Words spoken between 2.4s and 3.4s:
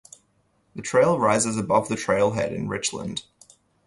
in Richland.